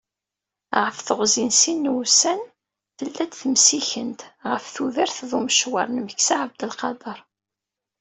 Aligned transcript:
Ɣef 0.83 0.97
teɣzi 0.99 1.43
n 1.49 1.51
sin 1.61 1.85
wussan, 1.93 2.41
tella-d 2.97 3.33
temsikent 3.39 4.19
ɣef 4.49 4.63
tudert 4.75 5.17
d 5.29 5.31
umecwar 5.39 5.87
n 5.91 5.97
Meksa 6.01 6.35
Ɛabdelqader. 6.41 7.19